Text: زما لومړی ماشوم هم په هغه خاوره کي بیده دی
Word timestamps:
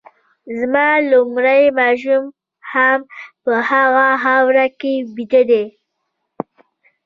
زما 0.57 0.87
لومړی 1.11 1.63
ماشوم 1.79 2.23
هم 2.71 2.99
په 3.43 3.53
هغه 3.69 4.07
خاوره 4.23 4.67
کي 4.79 4.93
بیده 5.15 5.41
دی 5.49 5.65